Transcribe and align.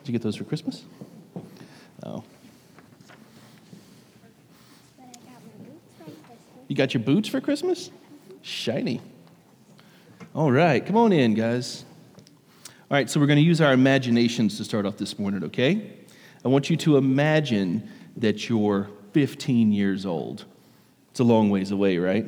Did 0.00 0.08
you 0.08 0.12
get 0.12 0.22
those 0.22 0.36
for 0.36 0.44
Christmas? 0.44 0.82
Oh. 2.02 2.24
You 6.68 6.76
got 6.76 6.94
your 6.94 7.02
boots 7.02 7.28
for 7.28 7.40
Christmas? 7.40 7.90
Shiny. 8.42 9.00
All 10.34 10.52
right, 10.52 10.84
come 10.84 10.96
on 10.96 11.12
in, 11.12 11.34
guys. 11.34 11.84
All 12.90 12.96
right, 12.96 13.10
so 13.10 13.20
we're 13.20 13.26
going 13.26 13.38
to 13.38 13.44
use 13.44 13.60
our 13.60 13.72
imaginations 13.72 14.56
to 14.56 14.64
start 14.64 14.86
off 14.86 14.96
this 14.96 15.18
morning, 15.18 15.44
okay? 15.44 15.92
I 16.44 16.48
want 16.48 16.70
you 16.70 16.76
to 16.78 16.96
imagine 16.96 17.88
that 18.16 18.48
you're 18.48 18.88
15 19.12 19.72
years 19.72 20.06
old. 20.06 20.44
It's 21.10 21.20
a 21.20 21.24
long 21.24 21.50
ways 21.50 21.72
away, 21.72 21.98
right? 21.98 22.26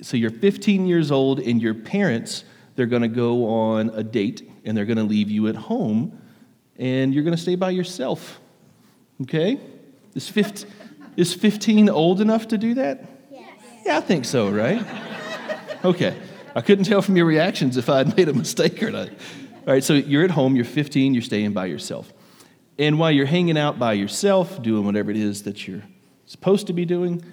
So 0.00 0.16
you're 0.16 0.30
15 0.30 0.86
years 0.86 1.10
old, 1.10 1.38
and 1.38 1.62
your 1.62 1.74
parents, 1.74 2.44
they're 2.74 2.86
going 2.86 3.02
to 3.02 3.08
go 3.08 3.48
on 3.48 3.90
a 3.90 4.02
date, 4.02 4.50
and 4.64 4.76
they're 4.76 4.84
going 4.84 4.98
to 4.98 5.04
leave 5.04 5.30
you 5.30 5.46
at 5.48 5.54
home, 5.54 6.20
and 6.78 7.14
you're 7.14 7.24
going 7.24 7.36
to 7.36 7.40
stay 7.40 7.54
by 7.54 7.70
yourself, 7.70 8.40
okay? 9.22 9.60
Is 10.14 10.28
15, 10.28 10.70
is 11.16 11.34
15 11.34 11.88
old 11.88 12.20
enough 12.20 12.48
to 12.48 12.58
do 12.58 12.74
that? 12.74 13.04
Yes. 13.30 13.48
Yeah, 13.84 13.98
I 13.98 14.00
think 14.00 14.24
so, 14.24 14.50
right? 14.50 14.84
Okay. 15.84 16.16
I 16.54 16.60
couldn't 16.60 16.84
tell 16.84 17.02
from 17.02 17.16
your 17.16 17.26
reactions 17.26 17.76
if 17.76 17.88
I 17.88 17.98
had 17.98 18.16
made 18.16 18.28
a 18.28 18.32
mistake 18.32 18.82
or 18.82 18.90
not. 18.90 19.08
All 19.08 19.72
right, 19.72 19.82
so 19.82 19.94
you're 19.94 20.24
at 20.24 20.30
home, 20.30 20.56
you're 20.56 20.64
15, 20.64 21.14
you're 21.14 21.22
staying 21.22 21.52
by 21.52 21.66
yourself. 21.66 22.12
And 22.78 22.98
while 22.98 23.10
you're 23.10 23.26
hanging 23.26 23.58
out 23.58 23.78
by 23.78 23.94
yourself, 23.94 24.62
doing 24.62 24.84
whatever 24.84 25.10
it 25.10 25.16
is 25.16 25.44
that 25.44 25.66
you're 25.66 25.82
supposed 26.26 26.66
to 26.68 26.72
be 26.72 26.84
doing, 26.84 27.24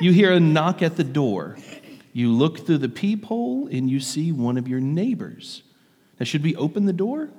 you 0.00 0.12
hear 0.12 0.32
a 0.32 0.40
knock 0.40 0.82
at 0.82 0.96
the 0.96 1.04
door. 1.04 1.56
You 2.12 2.30
look 2.30 2.66
through 2.66 2.78
the 2.78 2.88
peephole 2.88 3.68
and 3.68 3.90
you 3.90 4.00
see 4.00 4.32
one 4.32 4.56
of 4.56 4.68
your 4.68 4.80
neighbors. 4.80 5.62
Now, 6.20 6.24
should 6.24 6.44
we 6.44 6.54
open 6.56 6.86
the 6.86 6.92
door? 6.92 7.30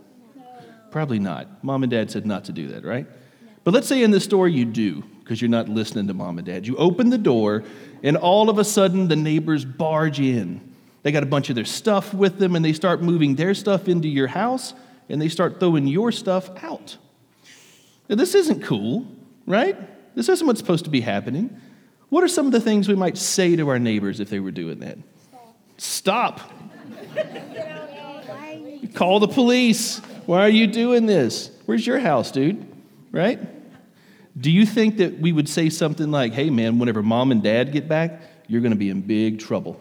Probably 0.95 1.19
not. 1.19 1.61
Mom 1.61 1.83
and 1.83 1.91
dad 1.91 2.09
said 2.09 2.25
not 2.25 2.45
to 2.45 2.53
do 2.53 2.69
that, 2.69 2.85
right? 2.85 3.05
But 3.65 3.73
let's 3.73 3.85
say 3.85 4.01
in 4.01 4.11
this 4.11 4.23
story 4.23 4.53
you 4.53 4.63
do, 4.63 5.03
because 5.19 5.41
you're 5.41 5.49
not 5.49 5.67
listening 5.67 6.07
to 6.07 6.13
mom 6.13 6.37
and 6.37 6.47
dad. 6.47 6.65
You 6.65 6.77
open 6.77 7.09
the 7.09 7.17
door, 7.17 7.65
and 8.01 8.15
all 8.15 8.49
of 8.49 8.59
a 8.59 8.63
sudden 8.63 9.09
the 9.09 9.17
neighbors 9.17 9.65
barge 9.65 10.21
in. 10.21 10.73
They 11.03 11.11
got 11.11 11.21
a 11.21 11.25
bunch 11.25 11.49
of 11.49 11.57
their 11.57 11.65
stuff 11.65 12.13
with 12.13 12.39
them, 12.39 12.55
and 12.55 12.63
they 12.63 12.71
start 12.71 13.01
moving 13.01 13.35
their 13.35 13.53
stuff 13.53 13.89
into 13.89 14.07
your 14.07 14.27
house, 14.27 14.73
and 15.09 15.21
they 15.21 15.27
start 15.27 15.59
throwing 15.59 15.85
your 15.85 16.13
stuff 16.13 16.49
out. 16.63 16.95
Now, 18.07 18.15
this 18.15 18.33
isn't 18.33 18.63
cool, 18.63 19.05
right? 19.45 19.77
This 20.15 20.29
isn't 20.29 20.47
what's 20.47 20.61
supposed 20.61 20.85
to 20.85 20.91
be 20.91 21.01
happening. 21.01 21.59
What 22.07 22.23
are 22.23 22.29
some 22.29 22.45
of 22.45 22.53
the 22.53 22.61
things 22.61 22.87
we 22.87 22.95
might 22.95 23.17
say 23.17 23.57
to 23.57 23.67
our 23.67 23.79
neighbors 23.79 24.21
if 24.21 24.29
they 24.29 24.39
were 24.39 24.51
doing 24.51 24.79
that? 24.79 24.97
Stop. 25.75 26.39
You? 28.81 28.87
Call 28.93 29.19
the 29.19 29.27
police. 29.27 29.99
Why 30.25 30.41
are 30.41 30.49
you 30.49 30.67
doing 30.67 31.05
this? 31.05 31.51
Where's 31.65 31.85
your 31.85 31.99
house, 31.99 32.31
dude? 32.31 32.65
Right? 33.11 33.39
Do 34.37 34.51
you 34.51 34.65
think 34.65 34.97
that 34.97 35.19
we 35.19 35.31
would 35.31 35.47
say 35.47 35.69
something 35.69 36.11
like, 36.11 36.33
hey, 36.33 36.49
man, 36.49 36.79
whenever 36.79 37.01
mom 37.01 37.31
and 37.31 37.41
dad 37.41 37.71
get 37.71 37.87
back, 37.87 38.21
you're 38.47 38.61
going 38.61 38.73
to 38.73 38.77
be 38.77 38.89
in 38.89 39.01
big 39.01 39.39
trouble? 39.39 39.79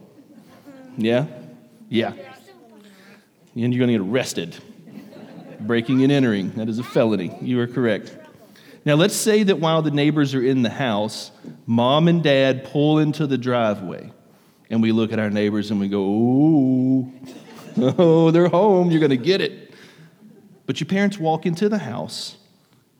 Yeah? 0.96 1.26
Yeah. 1.88 2.12
And 3.54 3.74
you're 3.74 3.86
going 3.86 3.98
to 3.98 4.04
get 4.04 4.12
arrested. 4.12 4.56
Breaking 5.60 6.02
and 6.02 6.12
entering. 6.12 6.50
That 6.52 6.68
is 6.68 6.78
a 6.78 6.84
felony. 6.84 7.36
You 7.40 7.60
are 7.60 7.66
correct. 7.66 8.16
Now, 8.84 8.94
let's 8.94 9.16
say 9.16 9.42
that 9.44 9.58
while 9.58 9.80
the 9.80 9.90
neighbors 9.90 10.34
are 10.34 10.42
in 10.42 10.62
the 10.62 10.70
house, 10.70 11.30
mom 11.66 12.06
and 12.06 12.22
dad 12.22 12.64
pull 12.64 12.98
into 12.98 13.26
the 13.26 13.38
driveway. 13.38 14.12
And 14.68 14.82
we 14.82 14.92
look 14.92 15.12
at 15.12 15.18
our 15.18 15.30
neighbors 15.30 15.70
and 15.70 15.80
we 15.80 15.88
go, 15.88 16.00
ooh, 16.00 17.12
oh, 17.98 18.30
they're 18.30 18.48
home. 18.48 18.90
You're 18.90 19.00
going 19.00 19.10
to 19.10 19.16
get 19.16 19.40
it. 19.40 19.73
But 20.66 20.80
your 20.80 20.86
parents 20.86 21.18
walk 21.18 21.46
into 21.46 21.68
the 21.68 21.78
house 21.78 22.36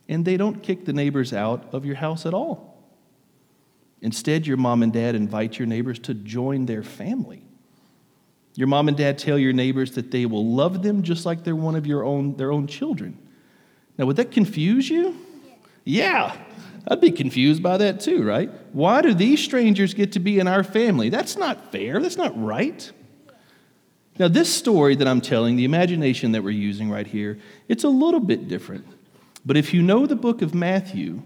and 0.08 0.24
they 0.24 0.36
don't 0.36 0.62
kick 0.62 0.84
the 0.84 0.92
neighbors 0.92 1.32
out 1.32 1.66
of 1.72 1.84
your 1.84 1.96
house 1.96 2.26
at 2.26 2.34
all. 2.34 2.74
Instead, 4.02 4.46
your 4.46 4.58
mom 4.58 4.82
and 4.82 4.92
dad 4.92 5.14
invite 5.14 5.58
your 5.58 5.66
neighbors 5.66 5.98
to 6.00 6.12
join 6.12 6.66
their 6.66 6.82
family. 6.82 7.42
Your 8.54 8.68
mom 8.68 8.88
and 8.88 8.96
dad 8.96 9.18
tell 9.18 9.38
your 9.38 9.54
neighbors 9.54 9.92
that 9.92 10.10
they 10.10 10.26
will 10.26 10.46
love 10.46 10.82
them 10.82 11.02
just 11.02 11.24
like 11.24 11.42
they're 11.42 11.56
one 11.56 11.74
of 11.74 11.86
your 11.86 12.04
own, 12.04 12.36
their 12.36 12.52
own 12.52 12.66
children. 12.66 13.18
Now, 13.96 14.06
would 14.06 14.16
that 14.16 14.30
confuse 14.30 14.90
you? 14.90 15.16
Yeah, 15.84 16.36
I'd 16.86 17.00
be 17.00 17.10
confused 17.10 17.62
by 17.62 17.78
that 17.78 18.00
too, 18.00 18.22
right? 18.22 18.50
Why 18.72 19.00
do 19.00 19.14
these 19.14 19.42
strangers 19.42 19.94
get 19.94 20.12
to 20.12 20.20
be 20.20 20.38
in 20.38 20.46
our 20.46 20.62
family? 20.62 21.08
That's 21.08 21.36
not 21.36 21.72
fair. 21.72 22.00
That's 22.00 22.16
not 22.16 22.40
right. 22.40 22.90
Now, 24.18 24.28
this 24.28 24.54
story 24.54 24.94
that 24.96 25.08
I'm 25.08 25.20
telling, 25.20 25.56
the 25.56 25.64
imagination 25.64 26.32
that 26.32 26.42
we're 26.42 26.50
using 26.50 26.90
right 26.90 27.06
here, 27.06 27.38
it's 27.68 27.84
a 27.84 27.88
little 27.88 28.20
bit 28.20 28.48
different. 28.48 28.86
But 29.44 29.56
if 29.56 29.74
you 29.74 29.82
know 29.82 30.06
the 30.06 30.16
book 30.16 30.40
of 30.40 30.54
Matthew, 30.54 31.22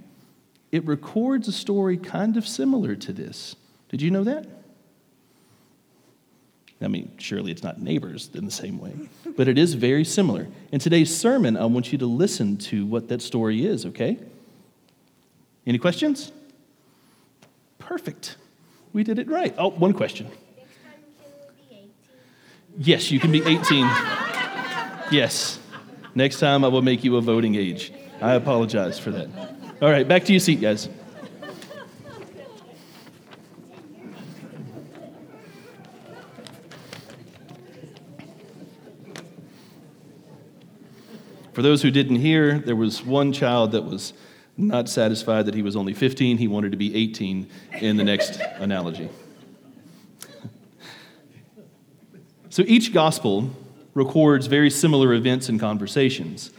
it 0.72 0.84
records 0.86 1.48
a 1.48 1.52
story 1.52 1.96
kind 1.96 2.36
of 2.36 2.46
similar 2.46 2.96
to 2.96 3.12
this. 3.12 3.56
Did 3.90 4.02
you 4.02 4.10
know 4.10 4.24
that? 4.24 4.46
I 6.80 6.86
mean, 6.86 7.10
surely 7.18 7.50
it's 7.50 7.62
not 7.62 7.80
neighbors 7.80 8.30
in 8.34 8.44
the 8.44 8.52
same 8.52 8.78
way, 8.78 8.94
but 9.36 9.48
it 9.48 9.58
is 9.58 9.74
very 9.74 10.04
similar. 10.04 10.46
In 10.70 10.78
today's 10.78 11.14
sermon, 11.14 11.56
I 11.56 11.64
want 11.64 11.90
you 11.90 11.98
to 11.98 12.06
listen 12.06 12.56
to 12.58 12.86
what 12.86 13.08
that 13.08 13.20
story 13.20 13.66
is, 13.66 13.84
okay? 13.86 14.18
Any 15.66 15.78
questions? 15.78 16.30
Perfect. 17.78 18.36
We 18.92 19.02
did 19.02 19.18
it 19.18 19.28
right. 19.28 19.54
Oh, 19.58 19.70
one 19.70 19.92
question. 19.92 20.26
Next 20.26 20.70
time 20.84 21.00
you 21.18 21.24
will 21.40 21.52
be 21.68 21.74
18. 21.74 21.90
Yes, 22.80 23.10
you 23.10 23.18
can 23.18 23.32
be 23.32 23.42
18. 23.44 23.86
Yes. 25.10 25.58
Next 26.14 26.38
time 26.38 26.64
I 26.64 26.68
will 26.68 26.82
make 26.82 27.02
you 27.02 27.16
a 27.16 27.20
voting 27.20 27.56
age. 27.56 27.92
I 28.20 28.34
apologize 28.34 29.00
for 29.00 29.10
that. 29.10 29.28
All 29.82 29.90
right, 29.90 30.06
back 30.06 30.24
to 30.26 30.32
your 30.32 30.38
seat, 30.38 30.60
guys. 30.60 30.88
For 41.52 41.62
those 41.62 41.82
who 41.82 41.90
didn't 41.90 42.16
hear, 42.16 42.60
there 42.60 42.76
was 42.76 43.04
one 43.04 43.32
child 43.32 43.72
that 43.72 43.82
was 43.82 44.12
not 44.56 44.88
satisfied 44.88 45.46
that 45.46 45.54
he 45.54 45.62
was 45.62 45.74
only 45.74 45.94
15. 45.94 46.38
He 46.38 46.46
wanted 46.46 46.70
to 46.70 46.78
be 46.78 46.94
18 46.94 47.48
in 47.80 47.96
the 47.96 48.04
next 48.04 48.38
analogy. 48.58 49.08
So 52.58 52.64
each 52.66 52.92
gospel 52.92 53.50
records 53.94 54.48
very 54.48 54.68
similar 54.68 55.14
events 55.14 55.48
and 55.48 55.60
conversations. 55.60 56.50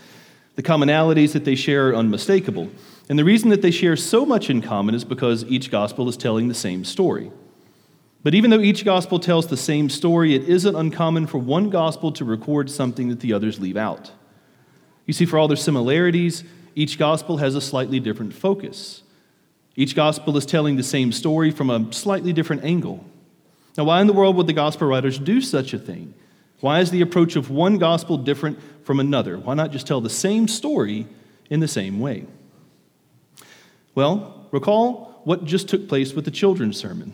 The 0.55 0.63
commonalities 0.63 1.33
that 1.33 1.43
they 1.43 1.55
share 1.55 1.89
are 1.89 1.95
unmistakable. 1.97 2.69
And 3.09 3.19
the 3.19 3.25
reason 3.25 3.49
that 3.49 3.61
they 3.61 3.69
share 3.69 3.97
so 3.97 4.25
much 4.25 4.49
in 4.49 4.61
common 4.61 4.95
is 4.95 5.03
because 5.03 5.43
each 5.51 5.69
gospel 5.69 6.07
is 6.07 6.15
telling 6.15 6.47
the 6.47 6.53
same 6.53 6.85
story. 6.85 7.33
But 8.23 8.33
even 8.33 8.49
though 8.49 8.61
each 8.61 8.85
gospel 8.85 9.19
tells 9.19 9.47
the 9.47 9.57
same 9.57 9.89
story, 9.89 10.35
it 10.35 10.43
isn't 10.43 10.73
uncommon 10.73 11.27
for 11.27 11.37
one 11.37 11.69
gospel 11.69 12.13
to 12.13 12.23
record 12.23 12.71
something 12.71 13.09
that 13.09 13.19
the 13.19 13.33
others 13.33 13.59
leave 13.59 13.75
out. 13.75 14.09
You 15.05 15.11
see, 15.11 15.25
for 15.25 15.37
all 15.37 15.49
their 15.49 15.57
similarities, 15.57 16.45
each 16.75 16.97
gospel 16.97 17.39
has 17.39 17.55
a 17.55 17.61
slightly 17.61 17.99
different 17.99 18.33
focus. 18.33 19.03
Each 19.75 19.97
gospel 19.97 20.37
is 20.37 20.45
telling 20.45 20.77
the 20.77 20.81
same 20.81 21.11
story 21.11 21.51
from 21.51 21.69
a 21.69 21.91
slightly 21.91 22.31
different 22.31 22.63
angle. 22.63 23.03
Now, 23.77 23.85
why 23.85 24.01
in 24.01 24.07
the 24.07 24.13
world 24.13 24.35
would 24.35 24.47
the 24.47 24.53
gospel 24.53 24.87
writers 24.87 25.19
do 25.19 25.41
such 25.41 25.73
a 25.73 25.79
thing? 25.79 26.13
Why 26.59 26.81
is 26.81 26.91
the 26.91 27.01
approach 27.01 27.35
of 27.35 27.49
one 27.49 27.77
gospel 27.77 28.17
different 28.17 28.59
from 28.83 28.99
another? 28.99 29.37
Why 29.37 29.53
not 29.53 29.71
just 29.71 29.87
tell 29.87 30.01
the 30.01 30.09
same 30.09 30.47
story 30.47 31.07
in 31.49 31.59
the 31.59 31.67
same 31.67 31.99
way? 31.99 32.25
Well, 33.95 34.47
recall 34.51 35.21
what 35.23 35.45
just 35.45 35.69
took 35.69 35.87
place 35.87 36.13
with 36.13 36.25
the 36.25 36.31
children's 36.31 36.77
sermon. 36.77 37.13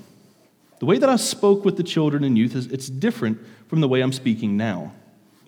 The 0.80 0.86
way 0.86 0.98
that 0.98 1.10
I 1.10 1.16
spoke 1.16 1.64
with 1.64 1.78
the 1.78 1.84
children 1.84 2.24
and 2.24 2.38
youth 2.38 2.56
is 2.56 2.68
it's 2.68 2.90
different 2.90 3.40
from 3.68 3.82
the 3.82 3.88
way 3.88 4.02
I'm 4.02 4.12
speaking 4.12 4.58
now. 4.58 4.92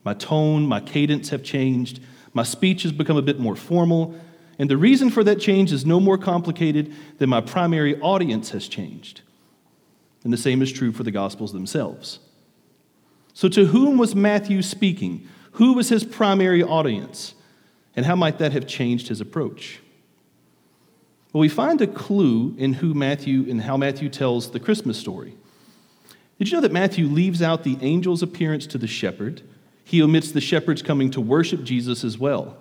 My 0.03 0.13
tone, 0.13 0.65
my 0.65 0.79
cadence 0.79 1.29
have 1.29 1.43
changed. 1.43 1.99
My 2.33 2.43
speech 2.43 2.83
has 2.83 2.91
become 2.91 3.17
a 3.17 3.21
bit 3.21 3.39
more 3.39 3.55
formal, 3.55 4.15
and 4.59 4.69
the 4.69 4.77
reason 4.77 5.09
for 5.09 5.23
that 5.23 5.39
change 5.39 5.71
is 5.71 5.85
no 5.85 5.99
more 5.99 6.17
complicated 6.17 6.93
than 7.17 7.29
my 7.29 7.41
primary 7.41 7.99
audience 7.99 8.51
has 8.51 8.67
changed. 8.67 9.21
And 10.27 10.33
the 10.33 10.37
same 10.37 10.61
is 10.61 10.73
true 10.73 10.91
for 10.91 11.03
the 11.03 11.11
Gospels 11.11 11.53
themselves. 11.53 12.19
So, 13.33 13.47
to 13.47 13.67
whom 13.67 13.97
was 13.97 14.13
Matthew 14.13 14.61
speaking? 14.61 15.25
Who 15.51 15.71
was 15.71 15.87
his 15.87 16.03
primary 16.03 16.61
audience? 16.61 17.33
And 17.95 18.05
how 18.05 18.17
might 18.17 18.37
that 18.39 18.51
have 18.51 18.67
changed 18.67 19.07
his 19.07 19.21
approach? 19.21 19.79
Well, 21.31 21.39
we 21.39 21.47
find 21.47 21.79
a 21.79 21.87
clue 21.87 22.55
in 22.57 22.73
who 22.73 22.93
Matthew 22.93 23.49
and 23.49 23.61
how 23.61 23.77
Matthew 23.77 24.09
tells 24.09 24.51
the 24.51 24.59
Christmas 24.59 24.99
story. 24.99 25.37
Did 26.39 26.49
you 26.49 26.57
know 26.57 26.61
that 26.61 26.73
Matthew 26.73 27.07
leaves 27.07 27.41
out 27.41 27.63
the 27.63 27.77
angel's 27.79 28.21
appearance 28.21 28.67
to 28.67 28.77
the 28.77 28.85
shepherd? 28.85 29.43
He 29.85 30.01
omits 30.01 30.33
the 30.33 30.41
shepherds 30.41 30.81
coming 30.81 31.09
to 31.11 31.21
worship 31.21 31.63
Jesus 31.63 32.03
as 32.03 32.17
well. 32.17 32.57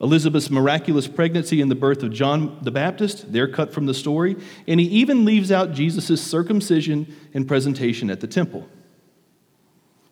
Elizabeth's 0.00 0.50
miraculous 0.50 1.06
pregnancy 1.06 1.60
and 1.60 1.70
the 1.70 1.74
birth 1.74 2.02
of 2.02 2.12
John 2.12 2.58
the 2.62 2.70
Baptist, 2.70 3.32
they're 3.32 3.48
cut 3.48 3.72
from 3.72 3.86
the 3.86 3.92
story. 3.92 4.36
And 4.66 4.80
he 4.80 4.86
even 4.86 5.24
leaves 5.24 5.52
out 5.52 5.72
Jesus' 5.72 6.22
circumcision 6.22 7.14
and 7.34 7.46
presentation 7.46 8.10
at 8.10 8.20
the 8.20 8.26
temple. 8.26 8.66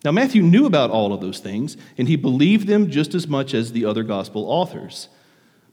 Now, 0.04 0.12
Matthew 0.12 0.42
knew 0.42 0.66
about 0.66 0.90
all 0.90 1.12
of 1.12 1.20
those 1.20 1.40
things, 1.40 1.76
and 1.96 2.06
he 2.06 2.16
believed 2.16 2.68
them 2.68 2.90
just 2.90 3.14
as 3.14 3.26
much 3.26 3.54
as 3.54 3.72
the 3.72 3.84
other 3.84 4.02
gospel 4.04 4.44
authors. 4.44 5.08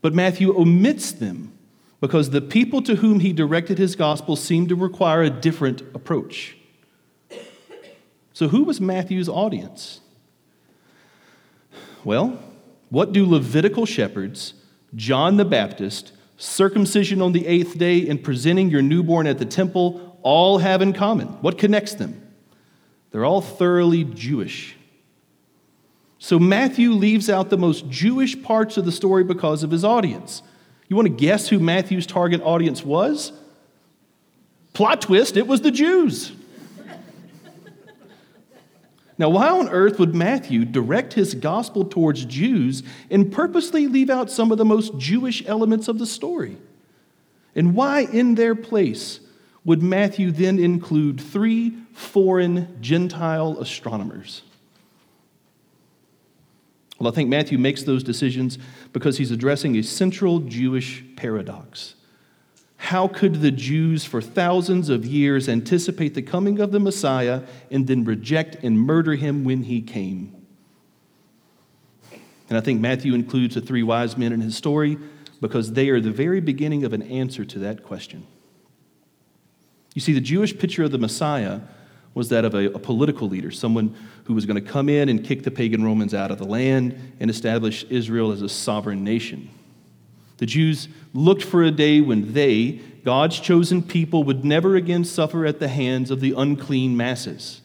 But 0.02 0.14
Matthew 0.14 0.58
omits 0.58 1.12
them 1.12 1.58
because 2.00 2.30
the 2.30 2.42
people 2.42 2.82
to 2.84 2.96
whom 2.96 3.20
he 3.20 3.34
directed 3.34 3.78
his 3.78 3.96
gospel 3.96 4.36
seemed 4.36 4.70
to 4.70 4.76
require 4.76 5.22
a 5.22 5.30
different 5.30 5.82
approach. 5.94 6.58
So, 8.34 8.48
who 8.48 8.64
was 8.64 8.82
Matthew's 8.82 9.30
audience? 9.30 10.02
Well, 12.04 12.40
what 12.90 13.12
do 13.12 13.26
Levitical 13.26 13.86
shepherds, 13.86 14.54
John 14.96 15.38
the 15.38 15.46
Baptist, 15.46 16.12
circumcision 16.38 17.22
on 17.22 17.32
the 17.32 17.46
eighth 17.48 17.78
day, 17.78 18.08
and 18.08 18.24
presenting 18.24 18.70
your 18.70 18.82
newborn 18.82 19.28
at 19.28 19.40
the 19.40 19.46
temple 19.46 20.20
all 20.22 20.60
have 20.60 20.82
in 20.82 20.94
common? 20.94 21.28
What 21.42 21.58
connects 21.58 21.96
them? 21.96 22.22
They're 23.12 23.26
all 23.26 23.42
thoroughly 23.42 24.04
Jewish. 24.04 24.76
So 26.20 26.40
Matthew 26.40 26.92
leaves 26.92 27.30
out 27.30 27.50
the 27.50 27.58
most 27.58 27.90
Jewish 27.90 28.42
parts 28.42 28.78
of 28.78 28.86
the 28.86 28.92
story 28.92 29.24
because 29.24 29.64
of 29.64 29.72
his 29.72 29.84
audience. 29.84 30.42
You 30.88 30.96
want 30.96 31.08
to 31.08 31.14
guess 31.14 31.50
who 31.50 31.60
Matthew's 31.60 32.06
target 32.06 32.42
audience 32.42 32.84
was? 32.84 33.32
Plot 34.74 35.02
twist, 35.02 35.38
it 35.38 35.48
was 35.48 35.62
the 35.62 35.72
Jews. 35.72 36.32
Now, 39.18 39.30
why 39.30 39.50
on 39.50 39.70
earth 39.70 39.98
would 40.00 40.14
Matthew 40.14 40.66
direct 40.66 41.14
his 41.14 41.36
gospel 41.36 41.86
towards 41.86 42.26
Jews 42.26 42.84
and 43.10 43.32
purposely 43.32 43.88
leave 43.88 44.10
out 44.10 44.30
some 44.30 44.52
of 44.52 44.58
the 44.58 44.66
most 44.66 44.98
Jewish 44.98 45.44
elements 45.48 45.88
of 45.88 46.00
the 46.00 46.06
story? 46.06 46.58
And 47.56 47.74
why, 47.76 48.02
in 48.02 48.36
their 48.36 48.56
place, 48.56 49.22
would 49.64 49.82
Matthew 49.82 50.32
then 50.32 50.60
include 50.60 51.22
three 51.22 51.74
foreign 51.94 52.78
Gentile 52.82 53.58
astronomers? 53.60 54.42
Well, 57.00 57.12
I 57.12 57.16
think 57.16 57.30
Matthew 57.30 57.58
makes 57.58 57.84
those 57.84 58.04
decisions 58.04 58.58
because 58.94 59.18
he's 59.18 59.32
addressing 59.32 59.78
a 59.78 59.84
central 59.84 60.40
Jewish 60.40 61.04
paradox. 61.16 61.96
How 62.78 63.08
could 63.08 63.36
the 63.42 63.52
Jews 63.52 64.06
for 64.06 64.22
thousands 64.22 64.90
of 64.90 65.06
years 65.06 65.48
anticipate 65.50 66.14
the 66.14 66.22
coming 66.22 66.60
of 66.60 66.72
the 66.72 66.80
Messiah 66.80 67.44
and 67.72 67.88
then 67.88 68.04
reject 68.04 68.58
and 68.64 68.80
murder 68.80 69.16
him 69.16 69.44
when 69.44 69.64
he 69.64 69.82
came? 69.82 70.36
And 72.50 72.58
I 72.58 72.62
think 72.62 72.80
Matthew 72.80 73.14
includes 73.14 73.56
the 73.56 73.62
three 73.62 73.84
wise 73.84 74.18
men 74.18 74.32
in 74.32 74.42
his 74.42 74.56
story 74.56 74.98
because 75.42 75.74
they 75.74 75.90
are 75.90 76.00
the 76.00 76.12
very 76.12 76.42
beginning 76.42 76.84
of 76.84 76.94
an 76.94 77.02
answer 77.04 77.44
to 77.46 77.60
that 77.60 77.84
question. 77.84 78.26
You 79.94 80.02
see, 80.02 80.14
the 80.14 80.22
Jewish 80.22 80.56
picture 80.58 80.84
of 80.84 80.92
the 80.92 80.98
Messiah 80.98 81.62
was 82.14 82.30
that 82.30 82.46
of 82.46 82.54
a, 82.54 82.68
a, 82.68 82.80
political 82.80 83.28
leader, 83.28 83.52
someone 83.52 83.96
who 84.26 84.34
was 84.34 84.46
going 84.46 84.64
to 84.64 84.72
come 84.72 84.88
in 84.90 85.10
and 85.10 85.24
kick 85.24 85.44
the 85.44 85.52
pagan 85.52 85.84
Romans 85.84 86.14
out 86.14 86.32
of 86.32 86.38
the 86.38 86.46
land 86.46 87.14
and 87.20 87.30
establish 87.30 87.84
Israel 87.90 88.32
as 88.32 88.42
a 88.42 88.50
sovereign 88.50 89.04
nation. 89.04 89.50
The 90.38 90.46
Jews 90.46 90.88
looked 91.14 91.44
for 91.44 91.64
a 91.64 91.72
day 91.72 92.02
when 92.02 92.34
they, 92.34 92.82
God's 93.04 93.40
chosen 93.40 93.82
people, 93.82 94.24
would 94.24 94.44
never 94.44 94.76
again 94.76 95.06
suffer 95.06 95.46
at 95.46 95.60
the 95.60 95.68
hands 95.68 96.12
of 96.12 96.20
the 96.20 96.34
unclean 96.36 96.98
masses. 96.98 97.62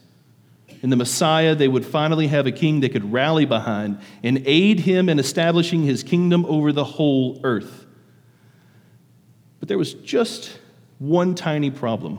In 0.83 0.91
the 0.91 0.97
Messiah, 0.97 1.55
they 1.55 1.69
would 1.69 1.85
finally 1.85 2.29
have 2.29 2.47
a 2.47 2.53
king 2.53 2.81
they 2.81 2.89
could 2.89 3.13
rally 3.13 3.45
behind 3.45 4.01
and 4.23 4.43
aid 4.47 4.81
him 4.81 5.09
in 5.09 5.19
establishing 5.19 5.83
his 5.83 6.03
kingdom 6.03 6.47
over 6.47 6.73
the 6.73 6.85
whole 6.85 7.41
earth. 7.45 7.87
But 9.59 9.69
there 9.69 9.77
was 9.77 9.93
just 9.93 10.59
one 10.99 11.35
tiny 11.35 11.71
problem. 11.71 12.19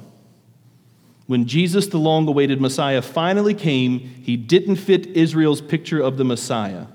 When 1.26 1.46
Jesus, 1.46 1.88
the 1.88 1.98
long 1.98 2.28
awaited 2.28 2.60
Messiah, 2.60 3.02
finally 3.02 3.54
came, 3.54 4.00
he 4.00 4.36
didn't 4.36 4.76
fit 4.76 5.08
Israel's 5.08 5.62
picture 5.62 6.02
of 6.02 6.18
the 6.18 6.26
Messiah. 6.26 6.88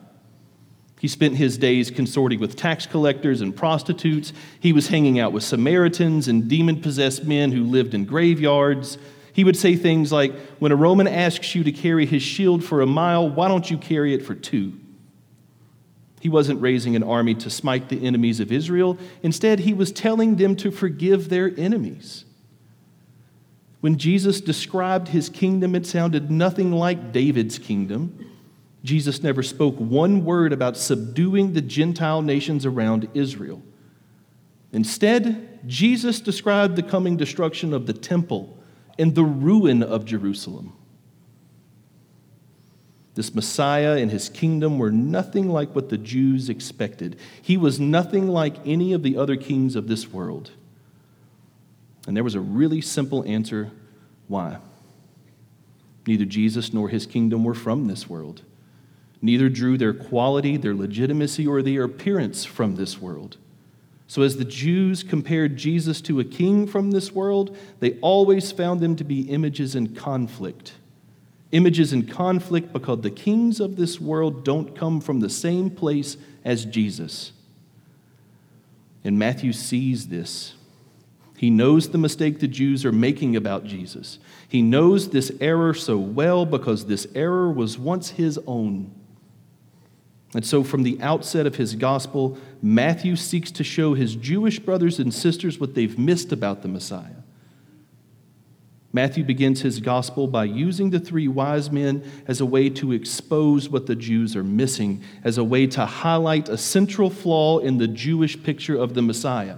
He 0.98 1.08
spent 1.08 1.37
his 1.37 1.58
days 1.58 1.90
consorting 1.90 2.40
with 2.40 2.56
tax 2.56 2.87
collectors 2.87 3.40
and 3.40 3.54
prostitutes. 3.54 4.32
He 4.58 4.72
was 4.72 4.88
hanging 4.88 5.19
out 5.19 5.32
with 5.32 5.43
Samaritans 5.43 6.26
and 6.26 6.48
demon 6.48 6.81
possessed 6.81 7.25
men 7.25 7.52
who 7.52 7.64
lived 7.64 7.93
in 7.93 8.06
graveyards. 8.06 8.96
He 9.32 9.44
would 9.44 9.56
say 9.56 9.76
things 9.76 10.10
like, 10.10 10.34
When 10.58 10.72
a 10.72 10.76
Roman 10.76 11.06
asks 11.06 11.54
you 11.54 11.62
to 11.64 11.72
carry 11.72 12.06
his 12.06 12.22
shield 12.22 12.64
for 12.64 12.81
a 12.81 12.87
mile, 12.87 13.28
why 13.28 13.48
don't 13.48 13.70
you 13.70 13.76
carry 13.76 14.14
it 14.14 14.25
for 14.25 14.34
two? 14.34 14.72
He 16.20 16.31
wasn't 16.31 16.62
raising 16.62 16.96
an 16.96 17.02
army 17.02 17.34
to 17.34 17.50
smite 17.50 17.90
the 17.90 18.04
enemies 18.04 18.40
of 18.40 18.50
Israel. 18.50 18.96
Instead, 19.22 19.60
he 19.60 19.75
was 19.75 19.93
telling 19.93 20.37
them 20.37 20.56
to 20.56 20.70
forgive 20.70 21.28
their 21.28 21.52
enemies. 21.58 22.25
When 23.81 23.98
Jesus 23.98 24.40
described 24.40 25.08
his 25.08 25.28
kingdom, 25.28 25.75
it 25.75 25.87
sounded 25.87 26.31
nothing 26.31 26.72
like 26.72 27.12
David's 27.12 27.58
kingdom. 27.58 28.19
Jesus 28.86 29.20
never 29.20 29.42
spoke 29.42 29.74
one 29.78 30.24
word 30.24 30.52
about 30.52 30.76
subduing 30.76 31.52
the 31.52 31.60
Gentile 31.60 32.22
nations 32.22 32.64
around 32.64 33.08
Israel. 33.14 33.60
Instead, 34.72 35.58
Jesus 35.66 36.20
described 36.20 36.76
the 36.76 36.84
coming 36.84 37.16
destruction 37.16 37.74
of 37.74 37.86
the 37.86 37.92
temple 37.92 38.56
and 38.96 39.14
the 39.14 39.24
ruin 39.24 39.82
of 39.82 40.04
Jerusalem. 40.04 40.72
This 43.14 43.34
Messiah 43.34 43.96
and 43.96 44.08
his 44.10 44.28
kingdom 44.28 44.78
were 44.78 44.92
nothing 44.92 45.48
like 45.48 45.74
what 45.74 45.88
the 45.88 45.98
Jews 45.98 46.48
expected. 46.48 47.18
He 47.42 47.56
was 47.56 47.80
nothing 47.80 48.28
like 48.28 48.54
any 48.64 48.92
of 48.92 49.02
the 49.02 49.16
other 49.16 49.36
kings 49.36 49.74
of 49.74 49.88
this 49.88 50.12
world. 50.12 50.52
And 52.06 52.16
there 52.16 52.22
was 52.22 52.36
a 52.36 52.40
really 52.40 52.80
simple 52.80 53.24
answer 53.24 53.72
why. 54.28 54.58
Neither 56.06 56.24
Jesus 56.24 56.72
nor 56.72 56.88
his 56.88 57.04
kingdom 57.04 57.42
were 57.42 57.54
from 57.54 57.86
this 57.86 58.08
world. 58.08 58.42
Neither 59.26 59.49
drew 59.49 59.76
their 59.76 59.93
quality, 59.93 60.56
their 60.56 60.73
legitimacy, 60.73 61.49
or 61.49 61.61
their 61.61 61.82
appearance 61.82 62.44
from 62.44 62.76
this 62.76 63.00
world. 63.00 63.38
So, 64.06 64.23
as 64.23 64.37
the 64.37 64.44
Jews 64.44 65.02
compared 65.02 65.56
Jesus 65.56 66.00
to 66.02 66.20
a 66.20 66.25
king 66.25 66.69
from 66.69 66.93
this 66.93 67.11
world, 67.11 67.56
they 67.81 67.99
always 67.99 68.52
found 68.52 68.78
them 68.78 68.94
to 68.94 69.02
be 69.02 69.23
images 69.23 69.75
in 69.75 69.96
conflict. 69.96 70.75
Images 71.50 71.93
in 71.93 72.06
conflict 72.06 72.73
because 72.73 73.00
the 73.00 73.11
kings 73.11 73.58
of 73.58 73.75
this 73.75 74.00
world 74.00 74.44
don't 74.44 74.76
come 74.76 75.00
from 75.00 75.19
the 75.19 75.29
same 75.29 75.70
place 75.70 76.17
as 76.44 76.64
Jesus. 76.64 77.32
And 79.02 79.19
Matthew 79.19 79.52
sees 79.52 80.06
this. 80.06 80.55
He 81.37 81.50
knows 81.50 81.88
the 81.88 81.99
mistake 81.99 82.38
the 82.38 82.46
Jews 82.46 82.84
are 82.84 82.93
making 82.93 83.34
about 83.34 83.64
Jesus. 83.64 84.20
He 84.49 84.62
knows 84.62 85.08
this 85.08 85.32
error 85.40 85.75
so 85.75 85.99
well 85.99 86.46
because 86.46 86.87
this 86.87 87.08
error 87.12 87.50
was 87.50 87.76
once 87.76 88.11
his 88.11 88.38
own. 88.46 88.93
And 90.36 90.44
so, 90.44 90.62
from 90.62 90.82
the 90.82 91.00
outset 91.00 91.46
of 91.46 91.56
his 91.56 91.74
gospel, 91.74 92.36
Matthew 92.60 93.16
seeks 93.16 93.50
to 93.52 93.64
show 93.64 93.94
his 93.94 94.14
Jewish 94.14 94.58
brothers 94.58 94.98
and 94.98 95.12
sisters 95.12 95.58
what 95.58 95.74
they've 95.74 95.98
missed 95.98 96.31
about 96.31 96.60
the 96.60 96.69
Messiah. 96.69 97.22
Matthew 98.93 99.24
begins 99.24 99.62
his 99.62 99.81
gospel 99.81 100.28
by 100.28 100.44
using 100.44 100.90
the 100.90 101.00
three 101.00 101.26
wise 101.26 101.70
men 101.70 102.05
as 102.28 102.43
a 102.43 102.44
way 102.44 102.69
to 102.69 102.93
expose 102.93 103.70
what 103.70 103.86
the 103.86 103.96
Jews 103.96 104.36
are 104.36 104.44
missing, 104.44 105.02
as 105.24 105.38
a 105.38 105.44
way 105.44 105.66
to 105.69 105.86
highlight 105.86 106.50
a 106.50 106.58
central 106.58 107.08
flaw 107.08 107.60
in 107.60 107.78
the 107.78 107.88
Jewish 107.88 108.43
picture 108.43 108.76
of 108.76 108.93
the 108.93 109.00
Messiah. 109.00 109.56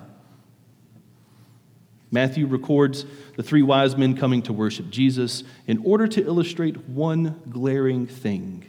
Matthew 2.12 2.47
records 2.47 3.04
the 3.35 3.42
three 3.42 3.62
wise 3.62 3.97
men 3.97 4.16
coming 4.16 4.42
to 4.42 4.52
worship 4.52 4.90
Jesus 4.90 5.42
in 5.66 5.82
order 5.85 6.06
to 6.06 6.25
illustrate 6.25 6.88
one 6.88 7.42
glaring 7.50 8.06
thing 8.06 8.64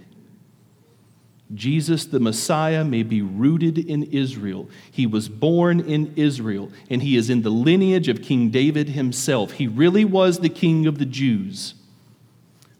Jesus, 1.53 2.05
the 2.05 2.19
Messiah, 2.19 2.83
may 2.83 3.01
be 3.01 3.21
rooted 3.21 3.77
in 3.77 4.03
Israel. 4.03 4.69
He 4.91 5.07
was 5.07 5.29
born 5.29 5.79
in 5.79 6.13
Israel, 6.15 6.71
and 6.89 7.01
he 7.01 7.17
is 7.17 7.29
in 7.29 7.41
the 7.41 7.49
lineage 7.49 8.07
of 8.07 8.21
King 8.21 8.49
David 8.49 8.89
himself. 8.89 9.53
He 9.53 9.67
really 9.67 10.05
was 10.05 10.39
the 10.39 10.49
king 10.49 10.85
of 10.85 10.99
the 10.99 11.05
Jews. 11.05 11.73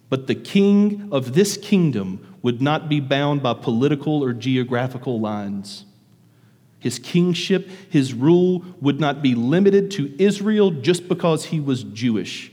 But 0.10 0.28
the 0.28 0.36
king 0.36 1.10
of 1.12 1.34
this 1.34 1.58
kingdom 1.58 2.38
would 2.42 2.62
not 2.62 2.90
be 2.90 3.00
bound 3.00 3.42
by 3.42 3.54
political 3.56 4.24
or 4.24 4.34
geographical 4.34 5.20
lines. 5.20 5.86
His 6.80 7.00
kingship, 7.00 7.70
his 7.90 8.14
rule 8.14 8.64
would 8.80 9.00
not 9.00 9.22
be 9.22 9.36
limited 9.36 9.92
to 9.92 10.16
Israel 10.22 10.72
just 10.72 11.08
because 11.08 11.46
he 11.46 11.60
was 11.60 11.84
Jewish. 11.84 12.52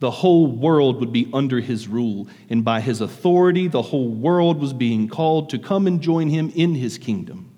The 0.00 0.10
whole 0.10 0.46
world 0.46 0.98
would 1.00 1.12
be 1.12 1.28
under 1.32 1.60
his 1.60 1.86
rule, 1.86 2.26
and 2.48 2.64
by 2.64 2.80
his 2.80 3.02
authority, 3.02 3.68
the 3.68 3.82
whole 3.82 4.08
world 4.08 4.58
was 4.58 4.72
being 4.72 5.08
called 5.08 5.50
to 5.50 5.58
come 5.58 5.86
and 5.86 6.00
join 6.00 6.30
him 6.30 6.50
in 6.54 6.74
his 6.74 6.96
kingdom. 6.98 7.50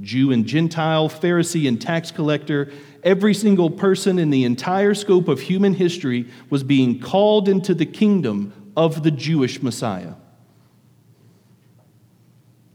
Jew 0.00 0.32
and 0.32 0.46
Gentile, 0.46 1.08
Pharisee 1.08 1.68
and 1.68 1.80
tax 1.80 2.10
collector, 2.10 2.70
every 3.04 3.34
single 3.34 3.70
person 3.70 4.18
in 4.18 4.30
the 4.30 4.44
entire 4.44 4.94
scope 4.94 5.28
of 5.28 5.40
human 5.40 5.74
history 5.74 6.26
was 6.50 6.64
being 6.64 7.00
called 7.00 7.48
into 7.48 7.72
the 7.72 7.86
kingdom 7.86 8.72
of 8.76 9.04
the 9.04 9.10
Jewish 9.10 9.62
Messiah. 9.62 10.14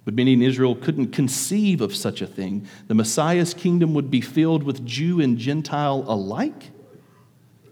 But 0.06 0.16
many 0.16 0.34
in 0.34 0.42
Israel 0.42 0.76
couldn't 0.76 1.08
conceive 1.08 1.80
of 1.82 1.96
such 1.96 2.22
a 2.22 2.28
thing. 2.28 2.68
The 2.88 2.96
Messiah's 2.96 3.54
kingdom 3.54 3.94
would 3.94 4.10
be 4.12 4.22
filled 4.22 4.64
with 4.64 4.86
Jew 4.86 5.22
and 5.22 5.38
Gentile 5.38 6.04
alike. 6.08 6.72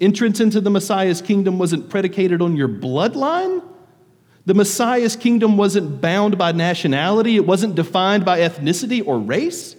Entrance 0.01 0.39
into 0.39 0.59
the 0.59 0.71
Messiah's 0.71 1.21
kingdom 1.21 1.59
wasn't 1.59 1.89
predicated 1.89 2.41
on 2.41 2.57
your 2.57 2.67
bloodline, 2.67 3.63
The 4.45 4.55
Messiah's 4.55 5.15
kingdom 5.15 5.55
wasn't 5.55 6.01
bound 6.01 6.37
by 6.37 6.51
nationality, 6.51 7.35
it 7.35 7.45
wasn't 7.45 7.75
defined 7.75 8.25
by 8.25 8.39
ethnicity 8.39 9.05
or 9.05 9.19
race. 9.19 9.75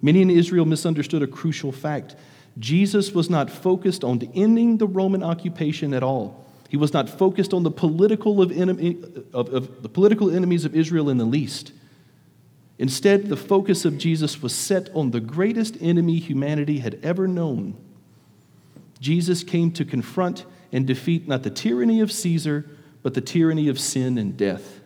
Many 0.00 0.20
in 0.20 0.30
Israel 0.30 0.64
misunderstood 0.64 1.22
a 1.22 1.28
crucial 1.28 1.70
fact. 1.70 2.16
Jesus 2.58 3.12
was 3.12 3.30
not 3.30 3.50
focused 3.50 4.02
on 4.02 4.20
ending 4.34 4.78
the 4.78 4.86
Roman 4.86 5.22
occupation 5.22 5.94
at 5.94 6.02
all. 6.02 6.44
He 6.68 6.76
was 6.76 6.92
not 6.92 7.08
focused 7.08 7.54
on 7.54 7.62
the 7.62 7.70
political, 7.70 8.42
of, 8.42 8.50
enemy, 8.50 8.98
of, 9.32 9.54
of 9.54 9.82
the 9.82 9.88
political 9.88 10.34
enemies 10.34 10.64
of 10.64 10.74
Israel 10.74 11.08
in 11.08 11.18
the 11.18 11.24
least. 11.24 11.72
Instead, 12.78 13.28
the 13.28 13.36
focus 13.36 13.84
of 13.84 13.98
Jesus 13.98 14.42
was 14.42 14.54
set 14.54 14.88
on 14.94 15.10
the 15.10 15.20
greatest 15.20 15.76
enemy 15.80 16.18
humanity 16.18 16.78
had 16.78 16.98
ever 17.02 17.28
known. 17.28 17.76
Jesus 18.98 19.44
came 19.44 19.70
to 19.72 19.84
confront 19.84 20.44
and 20.72 20.86
defeat 20.86 21.28
not 21.28 21.42
the 21.42 21.50
tyranny 21.50 22.00
of 22.00 22.10
Caesar, 22.10 22.68
but 23.02 23.14
the 23.14 23.20
tyranny 23.20 23.68
of 23.68 23.78
sin 23.78 24.16
and 24.16 24.36
death. 24.36 24.80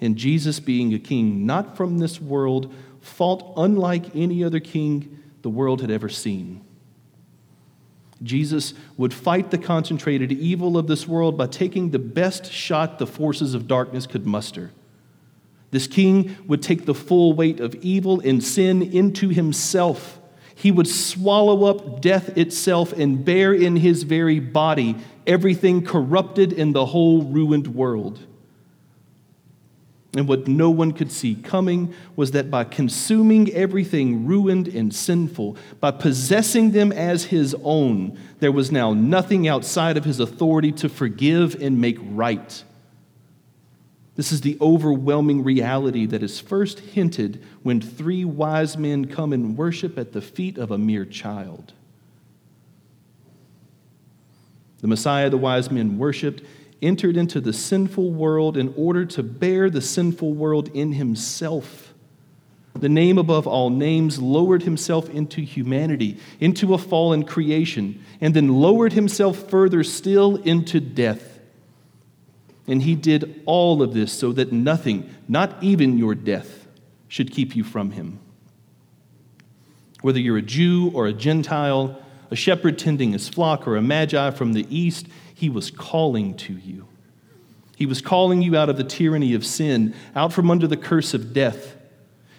And 0.00 0.16
Jesus, 0.16 0.60
being 0.60 0.92
a 0.92 0.98
king 0.98 1.46
not 1.46 1.76
from 1.76 1.98
this 1.98 2.20
world, 2.20 2.72
fought 3.00 3.54
unlike 3.56 4.14
any 4.14 4.44
other 4.44 4.60
king 4.60 5.22
the 5.42 5.50
world 5.50 5.80
had 5.80 5.90
ever 5.90 6.08
seen. 6.08 6.64
Jesus 8.22 8.74
would 8.96 9.12
fight 9.12 9.50
the 9.50 9.58
concentrated 9.58 10.32
evil 10.32 10.78
of 10.78 10.86
this 10.86 11.06
world 11.06 11.36
by 11.36 11.46
taking 11.46 11.90
the 11.90 11.98
best 11.98 12.50
shot 12.50 12.98
the 12.98 13.06
forces 13.06 13.54
of 13.54 13.66
darkness 13.66 14.06
could 14.06 14.26
muster. 14.26 14.70
This 15.74 15.86
king 15.86 16.36
would 16.46 16.62
take 16.62 16.86
the 16.86 16.94
full 16.94 17.34
weight 17.34 17.60
of 17.60 17.74
evil 17.76 18.20
and 18.20 18.42
sin 18.42 18.80
into 18.80 19.28
himself 19.28 20.20
he 20.54 20.70
would 20.70 20.86
swallow 20.86 21.64
up 21.64 22.00
death 22.00 22.36
itself 22.38 22.92
and 22.92 23.24
bear 23.24 23.52
in 23.52 23.76
his 23.76 24.04
very 24.04 24.38
body 24.40 24.96
everything 25.26 25.84
corrupted 25.84 26.52
in 26.52 26.72
the 26.72 26.86
whole 26.86 27.22
ruined 27.22 27.68
world. 27.68 28.24
And 30.16 30.28
what 30.28 30.46
no 30.46 30.70
one 30.70 30.92
could 30.92 31.10
see 31.10 31.34
coming 31.34 31.92
was 32.14 32.30
that 32.30 32.50
by 32.50 32.62
consuming 32.62 33.52
everything 33.52 34.26
ruined 34.26 34.68
and 34.68 34.94
sinful, 34.94 35.56
by 35.80 35.90
possessing 35.90 36.70
them 36.70 36.92
as 36.92 37.24
his 37.24 37.56
own, 37.64 38.16
there 38.38 38.52
was 38.52 38.70
now 38.70 38.94
nothing 38.94 39.48
outside 39.48 39.96
of 39.96 40.04
his 40.04 40.20
authority 40.20 40.70
to 40.72 40.88
forgive 40.88 41.60
and 41.60 41.80
make 41.80 41.98
right. 42.00 42.62
This 44.16 44.30
is 44.30 44.42
the 44.42 44.56
overwhelming 44.60 45.42
reality 45.42 46.06
that 46.06 46.22
is 46.22 46.38
first 46.38 46.78
hinted 46.80 47.42
when 47.62 47.80
three 47.80 48.24
wise 48.24 48.76
men 48.76 49.06
come 49.06 49.32
and 49.32 49.56
worship 49.56 49.98
at 49.98 50.12
the 50.12 50.20
feet 50.20 50.56
of 50.56 50.70
a 50.70 50.78
mere 50.78 51.04
child. 51.04 51.72
The 54.80 54.86
Messiah 54.88 55.30
the 55.30 55.36
wise 55.36 55.70
men 55.70 55.98
worshiped 55.98 56.42
entered 56.80 57.16
into 57.16 57.40
the 57.40 57.52
sinful 57.52 58.12
world 58.12 58.56
in 58.56 58.72
order 58.76 59.04
to 59.06 59.22
bear 59.22 59.68
the 59.70 59.80
sinful 59.80 60.34
world 60.34 60.68
in 60.74 60.92
himself. 60.92 61.92
The 62.74 62.88
name 62.88 63.18
above 63.18 63.46
all 63.46 63.70
names 63.70 64.20
lowered 64.20 64.64
himself 64.64 65.08
into 65.08 65.40
humanity, 65.40 66.18
into 66.38 66.74
a 66.74 66.78
fallen 66.78 67.24
creation, 67.24 68.04
and 68.20 68.34
then 68.34 68.48
lowered 68.48 68.92
himself 68.92 69.48
further 69.48 69.82
still 69.82 70.36
into 70.36 70.80
death 70.80 71.33
and 72.66 72.82
he 72.82 72.94
did 72.94 73.42
all 73.46 73.82
of 73.82 73.92
this 73.92 74.12
so 74.12 74.32
that 74.32 74.52
nothing, 74.52 75.10
not 75.28 75.62
even 75.62 75.98
your 75.98 76.14
death, 76.14 76.66
should 77.08 77.30
keep 77.30 77.54
you 77.54 77.62
from 77.62 77.90
him. 77.92 78.18
Whether 80.00 80.18
you're 80.20 80.38
a 80.38 80.42
Jew 80.42 80.90
or 80.94 81.06
a 81.06 81.12
Gentile, 81.12 82.00
a 82.30 82.36
shepherd 82.36 82.78
tending 82.78 83.12
his 83.12 83.28
flock, 83.28 83.66
or 83.66 83.76
a 83.76 83.82
magi 83.82 84.30
from 84.30 84.52
the 84.52 84.66
east, 84.74 85.06
he 85.34 85.48
was 85.48 85.70
calling 85.70 86.34
to 86.38 86.54
you. 86.54 86.86
He 87.76 87.86
was 87.86 88.00
calling 88.00 88.42
you 88.42 88.56
out 88.56 88.68
of 88.68 88.76
the 88.76 88.84
tyranny 88.84 89.34
of 89.34 89.44
sin, 89.44 89.94
out 90.14 90.32
from 90.32 90.50
under 90.50 90.66
the 90.66 90.76
curse 90.76 91.14
of 91.14 91.32
death. 91.32 91.76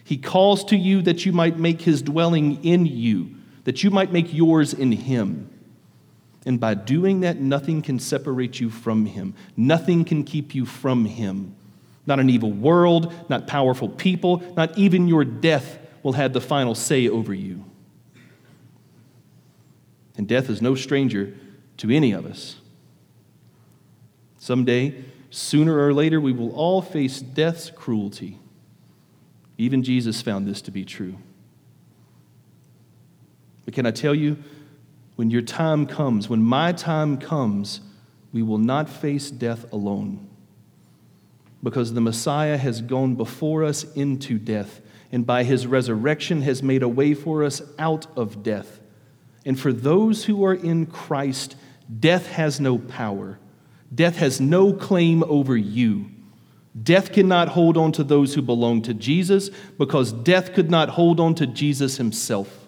He 0.04 0.18
calls 0.18 0.64
to 0.66 0.78
you 0.78 1.02
that 1.02 1.26
you 1.26 1.32
might 1.32 1.58
make 1.58 1.82
his 1.82 2.02
dwelling 2.02 2.64
in 2.64 2.86
you, 2.86 3.32
that 3.64 3.84
you 3.84 3.90
might 3.90 4.12
make 4.12 4.34
yours 4.34 4.74
in 4.74 4.92
him. 4.92 5.50
And 6.46 6.60
by 6.60 6.76
doing 6.76 7.22
that, 7.22 7.38
nothing 7.38 7.82
can 7.82 8.00
separate 8.00 8.60
you 8.60 8.70
from 8.70 9.08
him. 9.08 9.34
Nothing 9.58 10.06
can 10.06 10.24
keep 10.24 10.54
you 10.54 10.66
from 10.66 11.06
him. 11.06 11.56
Not 12.06 12.20
an 12.20 12.30
evil 12.30 12.52
world, 12.52 13.12
not 13.30 13.48
powerful 13.48 13.90
people, 13.90 14.44
not 14.56 14.78
even 14.78 15.08
your 15.08 15.26
death 15.26 15.80
will 16.04 16.14
have 16.14 16.34
the 16.34 16.42
final 16.42 16.76
say 16.76 17.10
over 17.10 17.34
you. 17.34 17.66
And 20.18 20.28
death 20.28 20.50
is 20.50 20.62
no 20.62 20.76
stranger 20.76 21.36
to 21.78 21.90
any 21.90 22.12
of 22.12 22.26
us. 22.26 22.58
Someday, 24.38 25.04
sooner 25.32 25.78
or 25.80 25.94
later, 25.94 26.22
we 26.22 26.32
will 26.32 26.52
all 26.52 26.82
face 26.82 27.20
death's 27.20 27.72
cruelty. 27.72 28.38
Even 29.58 29.84
Jesus 29.84 30.22
found 30.22 30.48
this 30.48 30.62
to 30.62 30.72
be 30.72 30.86
true. 30.86 31.16
But 33.66 33.74
can 33.74 33.88
I 33.88 33.92
tell 33.92 34.14
you, 34.14 34.38
when 35.16 35.30
your 35.30 35.42
time 35.42 35.86
comes, 35.86 36.30
when 36.30 36.42
my 36.42 36.72
time 36.72 37.18
comes, 37.18 37.82
we 38.34 38.42
will 38.42 38.58
not 38.58 38.90
face 38.90 39.32
death 39.32 39.72
alone. 39.72 40.28
Because 41.64 41.94
the 41.94 42.02
Messiah 42.02 42.58
has 42.58 42.82
gone 42.82 43.16
before 43.16 43.64
us 43.64 43.84
into 43.94 44.38
death, 44.38 44.82
and 45.12 45.26
by 45.26 45.44
his 45.44 45.66
resurrection 45.66 46.42
has 46.42 46.62
made 46.62 46.84
a 46.84 46.90
way 46.90 47.14
for 47.14 47.44
us 47.44 47.62
out 47.80 48.08
of 48.18 48.44
death. 48.44 48.80
And 49.46 49.60
for 49.60 49.72
those 49.72 50.26
who 50.26 50.44
are 50.44 50.54
in 50.54 50.86
Christ, 50.86 51.56
death 52.00 52.28
has 52.28 52.60
no 52.60 52.78
power, 52.78 53.40
death 53.94 54.18
has 54.18 54.42
no 54.42 54.74
claim 54.74 55.24
over 55.24 55.56
you. 55.56 56.08
Death 56.84 57.14
cannot 57.14 57.48
hold 57.48 57.78
on 57.78 57.94
to 57.94 58.04
those 58.04 58.34
who 58.34 58.42
belong 58.42 58.82
to 58.82 58.94
Jesus 58.94 59.50
because 59.78 60.12
death 60.12 60.54
could 60.54 60.70
not 60.70 60.90
hold 60.90 61.22
on 61.22 61.34
to 61.36 61.48
Jesus 61.48 61.96
himself. 61.96 62.65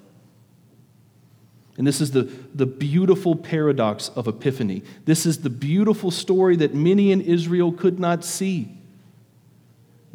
And 1.77 1.86
this 1.86 2.01
is 2.01 2.12
the, 2.12 2.24
the 2.55 2.65
beautiful 2.65 3.36
paradox 3.36 4.10
of 4.10 4.27
Epiphany. 4.27 4.84
This 5.05 5.27
is 5.27 5.41
the 5.41 5.50
beautiful 5.50 6.10
story 6.10 6.55
that 6.57 6.74
many 6.74 7.12
in 7.12 7.22
Israel 7.22 7.72
could 7.72 8.00
not 8.00 8.25
see. 8.25 8.72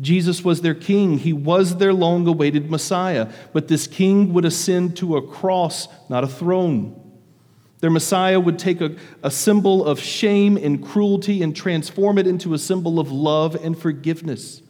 Jesus 0.00 0.44
was 0.44 0.62
their 0.62 0.74
king. 0.74 1.18
He 1.18 1.32
was 1.32 1.76
their 1.76 1.92
long 1.92 2.26
awaited 2.26 2.68
Messiah. 2.68 3.32
But 3.52 3.68
this 3.68 3.86
king 3.86 4.32
would 4.32 4.44
ascend 4.44 4.96
to 4.96 5.16
a 5.16 5.22
cross, 5.22 5.86
not 6.08 6.24
a 6.24 6.28
throne. 6.28 6.98
Their 7.78 7.90
Messiah 7.90 8.40
would 8.40 8.58
take 8.58 8.80
a, 8.80 8.96
a 9.22 9.30
symbol 9.30 9.84
of 9.84 10.00
shame 10.00 10.56
and 10.56 10.84
cruelty 10.84 11.42
and 11.42 11.54
transform 11.54 12.18
it 12.18 12.26
into 12.26 12.54
a 12.54 12.58
symbol 12.58 12.98
of 12.98 13.12
love 13.12 13.54
and 13.54 13.78
forgiveness. 13.78 14.62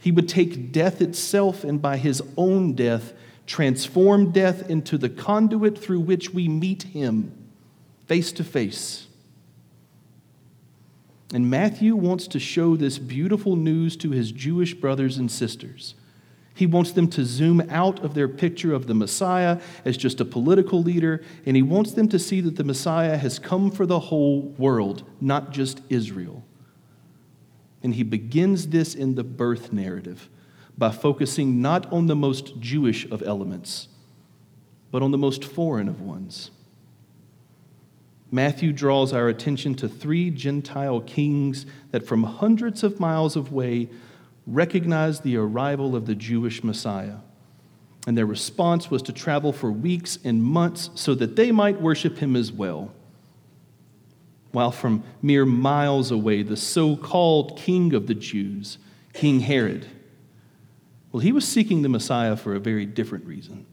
He 0.00 0.10
would 0.10 0.28
take 0.28 0.72
death 0.72 1.02
itself 1.02 1.64
and 1.64 1.80
by 1.80 1.98
his 1.98 2.22
own 2.36 2.74
death 2.74 3.12
transform 3.46 4.30
death 4.30 4.68
into 4.70 4.96
the 4.96 5.08
conduit 5.08 5.78
through 5.78 6.00
which 6.00 6.30
we 6.30 6.48
meet 6.48 6.84
him 6.84 7.32
face 8.06 8.32
to 8.32 8.44
face. 8.44 9.06
And 11.32 11.50
Matthew 11.50 11.96
wants 11.96 12.28
to 12.28 12.38
show 12.38 12.76
this 12.76 12.98
beautiful 12.98 13.56
news 13.56 13.96
to 13.96 14.10
his 14.10 14.30
Jewish 14.30 14.74
brothers 14.74 15.16
and 15.18 15.30
sisters. 15.30 15.94
He 16.54 16.66
wants 16.66 16.92
them 16.92 17.08
to 17.08 17.24
zoom 17.24 17.62
out 17.68 18.04
of 18.04 18.14
their 18.14 18.28
picture 18.28 18.72
of 18.72 18.86
the 18.86 18.94
Messiah 18.94 19.60
as 19.84 19.96
just 19.96 20.20
a 20.20 20.24
political 20.24 20.80
leader, 20.80 21.24
and 21.44 21.56
he 21.56 21.62
wants 21.62 21.92
them 21.92 22.08
to 22.10 22.18
see 22.18 22.40
that 22.42 22.56
the 22.56 22.62
Messiah 22.62 23.16
has 23.16 23.40
come 23.40 23.72
for 23.72 23.86
the 23.86 23.98
whole 23.98 24.42
world, 24.58 25.02
not 25.20 25.50
just 25.50 25.80
Israel. 25.88 26.44
And 27.82 27.96
he 27.96 28.04
begins 28.04 28.68
this 28.68 28.94
in 28.94 29.16
the 29.16 29.24
birth 29.24 29.72
narrative 29.72 30.30
by 30.76 30.90
focusing 30.90 31.62
not 31.62 31.90
on 31.92 32.06
the 32.06 32.16
most 32.16 32.58
Jewish 32.60 33.08
of 33.10 33.22
elements, 33.22 33.88
but 34.90 35.02
on 35.02 35.10
the 35.10 35.18
most 35.18 35.44
foreign 35.44 35.88
of 35.88 36.00
ones. 36.00 36.50
Matthew 38.30 38.72
draws 38.72 39.12
our 39.12 39.28
attention 39.28 39.76
to 39.76 39.88
three 39.88 40.30
Gentile 40.30 41.00
kings 41.00 41.66
that 41.92 42.04
from 42.04 42.24
hundreds 42.24 42.82
of 42.82 42.98
miles 42.98 43.36
away 43.36 43.88
recognized 44.46 45.22
the 45.22 45.36
arrival 45.36 45.94
of 45.94 46.06
the 46.06 46.16
Jewish 46.16 46.64
Messiah. 46.64 47.18
And 48.06 48.18
their 48.18 48.26
response 48.26 48.90
was 48.90 49.02
to 49.02 49.12
travel 49.12 49.52
for 49.52 49.70
weeks 49.70 50.18
and 50.24 50.42
months 50.42 50.90
so 50.94 51.14
that 51.14 51.36
they 51.36 51.52
might 51.52 51.80
worship 51.80 52.18
him 52.18 52.34
as 52.36 52.52
well. 52.52 52.92
While 54.50 54.72
from 54.72 55.04
mere 55.22 55.46
miles 55.46 56.10
away, 56.10 56.42
the 56.42 56.56
so 56.56 56.96
called 56.96 57.56
king 57.56 57.94
of 57.94 58.06
the 58.06 58.14
Jews, 58.14 58.78
King 59.12 59.40
Herod, 59.40 59.86
well, 61.14 61.20
he 61.20 61.30
was 61.30 61.46
seeking 61.46 61.82
the 61.82 61.88
Messiah 61.88 62.34
for 62.34 62.56
a 62.56 62.58
very 62.58 62.84
different 62.84 63.24
reason. 63.24 63.66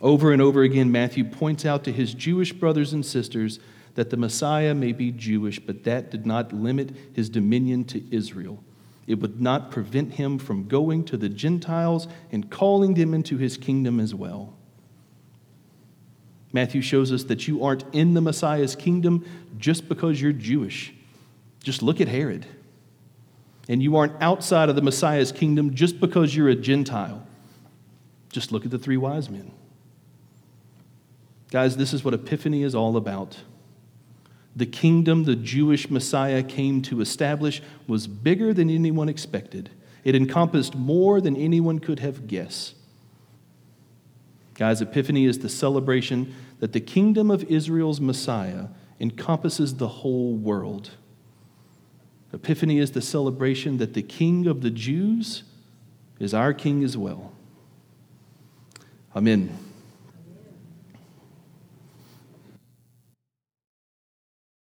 Over 0.00 0.32
and 0.32 0.40
over 0.40 0.62
again, 0.62 0.92
Matthew 0.92 1.24
points 1.24 1.66
out 1.66 1.82
to 1.82 1.92
his 1.92 2.14
Jewish 2.14 2.52
brothers 2.52 2.92
and 2.92 3.04
sisters 3.04 3.58
that 3.96 4.10
the 4.10 4.16
Messiah 4.16 4.76
may 4.76 4.92
be 4.92 5.10
Jewish, 5.10 5.58
but 5.58 5.82
that 5.82 6.12
did 6.12 6.24
not 6.24 6.52
limit 6.52 6.94
his 7.14 7.28
dominion 7.28 7.82
to 7.86 8.14
Israel. 8.14 8.62
It 9.08 9.18
would 9.18 9.40
not 9.40 9.72
prevent 9.72 10.14
him 10.14 10.38
from 10.38 10.68
going 10.68 11.02
to 11.06 11.16
the 11.16 11.28
Gentiles 11.28 12.06
and 12.30 12.48
calling 12.48 12.94
them 12.94 13.12
into 13.12 13.38
his 13.38 13.56
kingdom 13.56 13.98
as 13.98 14.14
well. 14.14 14.54
Matthew 16.52 16.80
shows 16.80 17.10
us 17.10 17.24
that 17.24 17.48
you 17.48 17.64
aren't 17.64 17.92
in 17.92 18.14
the 18.14 18.20
Messiah's 18.20 18.76
kingdom 18.76 19.26
just 19.58 19.88
because 19.88 20.22
you're 20.22 20.30
Jewish. 20.30 20.94
Just 21.64 21.82
look 21.82 22.00
at 22.00 22.06
Herod. 22.06 22.46
And 23.68 23.82
you 23.82 23.96
aren't 23.96 24.20
outside 24.22 24.68
of 24.68 24.76
the 24.76 24.82
Messiah's 24.82 25.30
kingdom 25.30 25.74
just 25.74 26.00
because 26.00 26.34
you're 26.34 26.48
a 26.48 26.54
Gentile. 26.54 27.26
Just 28.32 28.50
look 28.50 28.64
at 28.64 28.70
the 28.70 28.78
three 28.78 28.96
wise 28.96 29.28
men. 29.28 29.52
Guys, 31.50 31.76
this 31.76 31.92
is 31.92 32.04
what 32.04 32.14
Epiphany 32.14 32.62
is 32.62 32.74
all 32.74 32.96
about. 32.96 33.38
The 34.56 34.66
kingdom 34.66 35.24
the 35.24 35.36
Jewish 35.36 35.90
Messiah 35.90 36.42
came 36.42 36.82
to 36.82 37.00
establish 37.00 37.62
was 37.86 38.06
bigger 38.06 38.52
than 38.52 38.68
anyone 38.68 39.08
expected. 39.08 39.70
It 40.04 40.14
encompassed 40.14 40.74
more 40.74 41.20
than 41.20 41.36
anyone 41.36 41.78
could 41.78 42.00
have 42.00 42.26
guessed. 42.26 42.74
Guys, 44.54 44.80
Epiphany 44.82 45.24
is 45.24 45.38
the 45.38 45.48
celebration 45.48 46.34
that 46.58 46.72
the 46.72 46.80
kingdom 46.80 47.30
of 47.30 47.44
Israel's 47.44 48.00
Messiah 48.00 48.66
encompasses 48.98 49.76
the 49.76 49.88
whole 49.88 50.34
world. 50.34 50.90
Epiphany 52.32 52.78
is 52.78 52.92
the 52.92 53.00
celebration 53.00 53.78
that 53.78 53.94
the 53.94 54.02
King 54.02 54.46
of 54.46 54.60
the 54.60 54.70
Jews 54.70 55.44
is 56.18 56.34
our 56.34 56.52
King 56.52 56.84
as 56.84 56.96
well. 56.96 57.32
Amen. 59.16 59.67